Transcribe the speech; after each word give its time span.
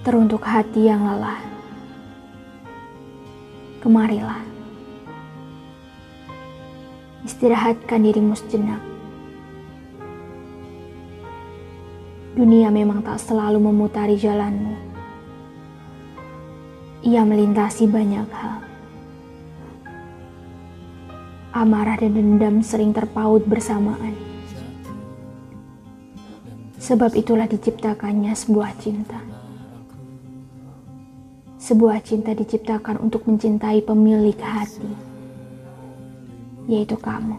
Teruntuk 0.00 0.40
hati 0.48 0.88
yang 0.88 1.04
lelah, 1.04 1.36
kemarilah. 3.84 4.40
Istirahatkan 7.28 8.00
dirimu 8.08 8.32
sejenak. 8.32 8.80
Dunia 12.32 12.72
memang 12.72 13.04
tak 13.04 13.20
selalu 13.20 13.60
memutari 13.60 14.16
jalanmu. 14.16 14.72
Ia 17.04 17.20
melintasi 17.20 17.84
banyak 17.84 18.28
hal. 18.32 18.64
Amarah 21.52 22.00
dan 22.00 22.16
dendam 22.16 22.64
sering 22.64 22.96
terpaut 22.96 23.44
bersamaan. 23.44 24.16
Sebab 26.80 27.12
itulah 27.20 27.44
diciptakannya 27.44 28.32
sebuah 28.32 28.72
cinta. 28.80 29.29
Sebuah 31.70 32.02
cinta 32.02 32.34
diciptakan 32.34 32.98
untuk 32.98 33.30
mencintai 33.30 33.78
pemilik 33.86 34.34
hati, 34.42 34.90
yaitu 36.66 36.98
kamu. 36.98 37.38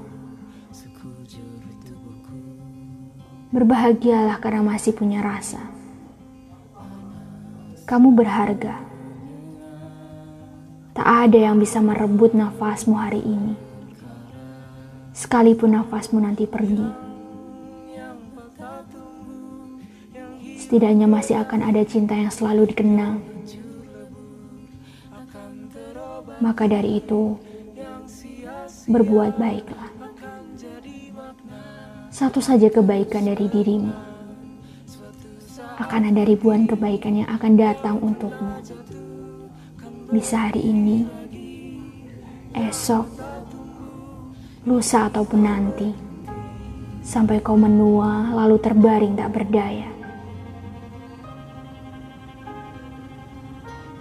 Berbahagialah 3.52 4.40
karena 4.40 4.63
masih 4.63 4.95
punya 4.95 5.20
rasa. 5.20 5.59
Kamu 7.84 8.16
berharga. 8.16 8.80
Tak 10.95 11.07
ada 11.27 11.52
yang 11.52 11.59
bisa 11.59 11.84
merebut 11.84 12.32
nafasmu 12.32 12.95
hari 12.95 13.20
ini. 13.20 13.59
Sekalipun 15.12 15.76
nafasmu 15.76 16.23
nanti 16.23 16.48
pergi. 16.48 16.88
Setidaknya 20.55 21.12
masih 21.12 21.35
akan 21.35 21.68
ada 21.68 21.84
cinta 21.84 22.16
yang 22.16 22.32
selalu 22.32 22.71
dikenang 22.71 23.41
maka 26.41 26.65
dari 26.65 26.97
itu, 26.97 27.37
berbuat 28.89 29.37
baiklah. 29.37 29.89
Satu 32.11 32.41
saja 32.41 32.67
kebaikan 32.67 33.29
dari 33.29 33.45
dirimu, 33.47 33.93
akan 35.79 36.01
ada 36.12 36.25
ribuan 36.25 36.65
kebaikan 36.65 37.23
yang 37.23 37.29
akan 37.29 37.53
datang 37.55 37.95
untukmu. 38.01 38.57
Bisa 40.12 40.49
hari 40.49 40.65
ini, 40.65 41.07
esok, 42.51 43.05
lusa 44.67 45.07
ataupun 45.07 45.39
nanti, 45.39 45.89
sampai 46.99 47.39
kau 47.39 47.55
menua 47.55 48.34
lalu 48.34 48.59
terbaring 48.59 49.15
tak 49.15 49.31
berdaya. 49.31 50.01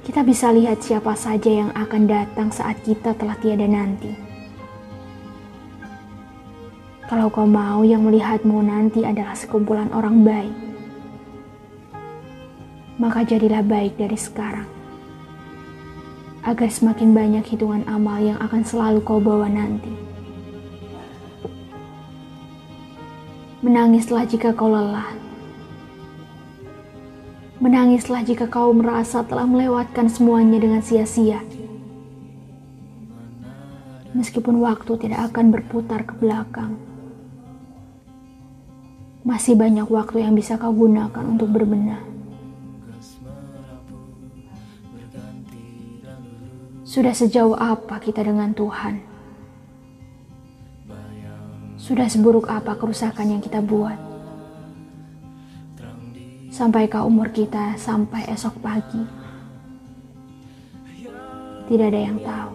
Kita 0.00 0.24
bisa 0.24 0.48
lihat 0.48 0.80
siapa 0.80 1.12
saja 1.12 1.52
yang 1.52 1.70
akan 1.76 2.08
datang 2.08 2.48
saat 2.48 2.80
kita 2.80 3.12
telah 3.12 3.36
tiada 3.36 3.68
nanti. 3.68 4.08
Kalau 7.04 7.28
kau 7.28 7.44
mau 7.44 7.82
yang 7.84 8.06
melihatmu 8.06 8.64
nanti 8.64 9.02
adalah 9.04 9.34
sekumpulan 9.34 9.90
orang 9.92 10.22
baik, 10.22 10.56
maka 12.96 13.26
jadilah 13.26 13.60
baik 13.66 13.98
dari 13.98 14.16
sekarang. 14.16 14.68
Agar 16.40 16.72
semakin 16.72 17.12
banyak 17.12 17.44
hitungan 17.44 17.84
amal 17.84 18.16
yang 18.22 18.40
akan 18.40 18.64
selalu 18.64 19.04
kau 19.04 19.20
bawa 19.20 19.50
nanti. 19.52 19.92
Menangislah 23.60 24.24
jika 24.24 24.56
kau 24.56 24.72
lelah 24.72 25.29
Menangislah 27.60 28.24
jika 28.24 28.48
kau 28.48 28.72
merasa 28.72 29.20
telah 29.20 29.44
melewatkan 29.44 30.08
semuanya 30.08 30.56
dengan 30.56 30.80
sia-sia. 30.80 31.44
Meskipun 34.16 34.64
waktu 34.64 34.96
tidak 34.96 35.28
akan 35.28 35.52
berputar 35.52 36.08
ke 36.08 36.16
belakang, 36.16 36.80
masih 39.28 39.60
banyak 39.60 39.84
waktu 39.92 40.24
yang 40.24 40.32
bisa 40.32 40.56
kau 40.56 40.72
gunakan 40.72 41.20
untuk 41.28 41.52
berbenah. 41.52 42.00
Sudah 46.88 47.12
sejauh 47.12 47.54
apa 47.54 48.00
kita 48.00 48.24
dengan 48.24 48.56
Tuhan? 48.56 49.04
Sudah 51.76 52.08
seburuk 52.08 52.48
apa 52.48 52.72
kerusakan 52.74 53.36
yang 53.36 53.44
kita 53.44 53.60
buat? 53.60 54.09
Sampai 56.60 56.92
ke 56.92 57.00
umur 57.00 57.32
kita 57.32 57.72
sampai 57.80 58.28
esok 58.28 58.60
pagi. 58.60 59.00
Tidak 61.72 61.86
ada 61.88 62.00
yang 62.04 62.20
tahu. 62.20 62.52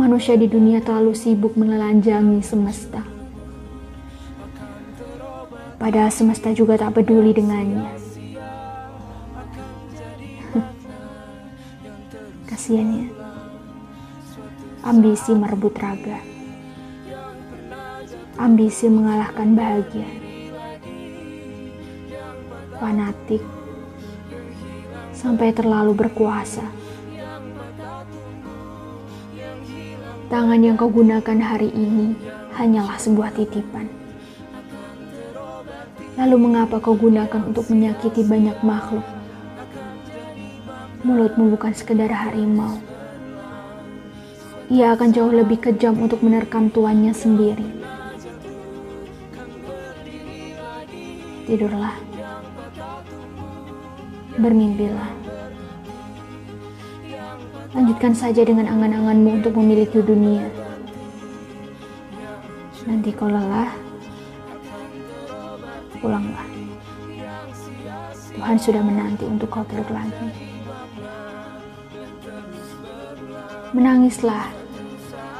Manusia 0.00 0.40
di 0.40 0.48
dunia 0.48 0.80
terlalu 0.80 1.12
sibuk 1.12 1.52
menelanjangi 1.52 2.40
semesta. 2.40 3.04
Padahal 5.76 6.08
semesta 6.08 6.48
juga 6.56 6.80
tak 6.80 6.96
peduli 6.96 7.36
dengannya. 7.36 7.92
Kasiannya. 12.48 13.12
Ambisi 14.80 15.36
merebut 15.36 15.76
raga. 15.76 16.24
Ambisi 18.40 18.88
mengalahkan 18.88 19.52
bahagia 19.52 20.23
fanatik, 22.84 23.40
sampai 25.16 25.56
terlalu 25.56 25.96
berkuasa. 25.96 26.60
Tangan 30.28 30.60
yang 30.60 30.76
kau 30.76 30.92
gunakan 30.92 31.40
hari 31.40 31.72
ini 31.72 32.12
hanyalah 32.52 33.00
sebuah 33.00 33.32
titipan. 33.32 33.88
Lalu 36.20 36.36
mengapa 36.36 36.76
kau 36.76 36.92
gunakan 36.92 37.40
untuk 37.48 37.72
menyakiti 37.72 38.20
banyak 38.20 38.60
makhluk? 38.60 39.06
Mulutmu 41.08 41.56
bukan 41.56 41.72
sekedar 41.72 42.12
harimau. 42.12 42.76
Ia 44.68 44.92
akan 44.92 45.08
jauh 45.08 45.32
lebih 45.32 45.56
kejam 45.56 45.96
untuk 46.04 46.20
menerkam 46.20 46.68
tuannya 46.68 47.16
sendiri. 47.16 47.64
Tidurlah 51.44 52.13
bermimpilah. 54.38 55.10
Lanjutkan 57.74 58.14
saja 58.14 58.42
dengan 58.46 58.70
angan-anganmu 58.70 59.42
untuk 59.42 59.58
memiliki 59.58 59.98
dunia. 59.98 60.46
Nanti 62.86 63.10
kau 63.10 63.26
lelah, 63.26 63.70
pulanglah. 65.98 66.46
Tuhan 68.34 68.58
sudah 68.60 68.82
menanti 68.84 69.24
untuk 69.26 69.50
kau 69.50 69.64
peluk 69.66 69.88
lagi. 69.90 70.28
Menangislah, 73.74 74.52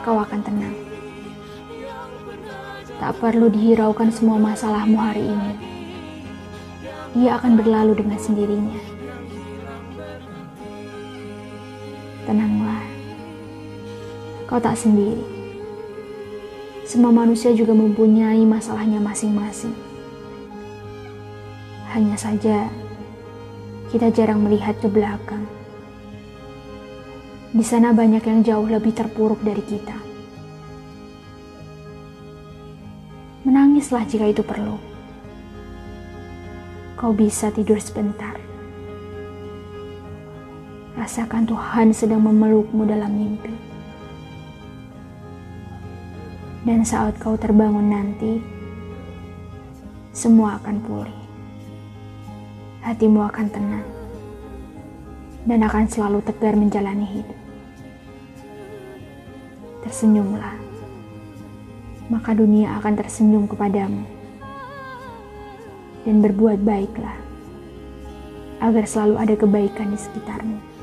kau 0.02 0.18
akan 0.18 0.40
tenang. 0.42 0.76
Tak 2.98 3.20
perlu 3.20 3.52
dihiraukan 3.52 4.08
semua 4.10 4.40
masalahmu 4.40 4.96
hari 4.96 5.28
ini 5.28 5.73
ia 7.14 7.38
akan 7.38 7.54
berlalu 7.54 7.94
dengan 8.02 8.18
sendirinya. 8.18 8.80
Tenanglah, 12.26 12.82
kau 14.50 14.58
tak 14.58 14.74
sendiri. 14.74 15.22
Semua 16.82 17.14
manusia 17.14 17.54
juga 17.54 17.70
mempunyai 17.70 18.42
masalahnya 18.42 18.98
masing-masing. 18.98 19.72
Hanya 21.94 22.18
saja, 22.18 22.66
kita 23.94 24.10
jarang 24.10 24.42
melihat 24.42 24.74
ke 24.82 24.90
belakang. 24.90 25.46
Di 27.54 27.62
sana 27.62 27.94
banyak 27.94 28.26
yang 28.26 28.42
jauh 28.42 28.66
lebih 28.66 28.90
terpuruk 28.90 29.38
dari 29.46 29.62
kita. 29.62 29.94
Menangislah 33.46 34.02
jika 34.10 34.26
itu 34.26 34.42
perlu 34.42 34.93
kau 37.04 37.12
bisa 37.12 37.52
tidur 37.52 37.76
sebentar. 37.76 38.32
Rasakan 40.96 41.44
Tuhan 41.44 41.92
sedang 41.92 42.24
memelukmu 42.24 42.88
dalam 42.88 43.12
mimpi. 43.12 43.52
Dan 46.64 46.80
saat 46.80 47.20
kau 47.20 47.36
terbangun 47.36 47.92
nanti, 47.92 48.40
semua 50.16 50.56
akan 50.56 50.80
pulih. 50.80 51.20
Hatimu 52.88 53.20
akan 53.28 53.46
tenang 53.52 53.88
dan 55.44 55.60
akan 55.60 55.84
selalu 55.84 56.24
tegar 56.24 56.56
menjalani 56.56 57.04
hidup. 57.04 57.36
Tersenyumlah, 59.84 60.56
maka 62.08 62.32
dunia 62.32 62.80
akan 62.80 62.96
tersenyum 62.96 63.44
kepadamu 63.44 64.13
dan 66.04 66.20
berbuat 66.20 66.60
baiklah, 66.64 67.16
agar 68.60 68.84
selalu 68.84 69.16
ada 69.20 69.34
kebaikan 69.36 69.92
di 69.92 69.98
sekitarmu. 69.98 70.73